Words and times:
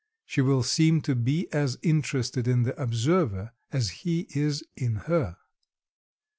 She 0.25 0.41
will 0.41 0.63
seem 0.63 1.01
to 1.01 1.13
be 1.13 1.47
as 1.53 1.77
interested 1.83 2.47
in 2.47 2.63
the 2.63 2.75
observer 2.81 3.51
as 3.71 3.89
he 4.01 4.25
is 4.33 4.63
in 4.75 4.95
her. 4.95 5.37